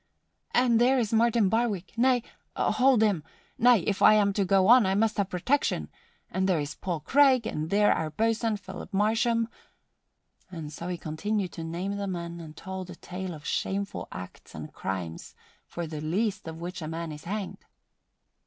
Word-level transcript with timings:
"And 0.49 0.81
there 0.81 0.97
is 0.97 1.13
Martin 1.13 1.47
Barwick 1.47 1.95
nay, 1.95 2.23
hold 2.55 3.03
him! 3.03 3.23
Nay, 3.59 3.81
if 3.81 4.01
I 4.01 4.15
am 4.15 4.33
to 4.33 4.43
go 4.43 4.65
on, 4.65 4.83
I 4.87 4.95
must 4.95 5.17
have 5.17 5.29
protection! 5.29 5.91
and 6.31 6.49
there 6.49 6.65
Paul 6.81 7.01
Craig 7.01 7.45
and 7.45 7.69
there 7.69 7.93
our 7.93 8.09
boatswain, 8.09 8.57
Philip 8.57 8.91
Marsham" 8.91 9.47
And 10.51 10.73
so 10.73 10.87
he 10.87 10.97
continued 10.97 11.51
to 11.51 11.63
name 11.63 11.97
the 11.97 12.07
men 12.07 12.39
and 12.39 12.57
told 12.57 12.89
a 12.89 12.95
tale 12.95 13.35
of 13.35 13.45
shameful 13.45 14.07
acts 14.11 14.55
and 14.55 14.73
crimes 14.73 15.35
for 15.67 15.85
the 15.85 16.01
least 16.01 16.47
of 16.47 16.59
which 16.59 16.81
a 16.81 16.87
man 16.87 17.11
is 17.11 17.25
hanged. 17.25 17.59